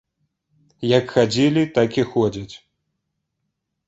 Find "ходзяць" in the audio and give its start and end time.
2.13-2.55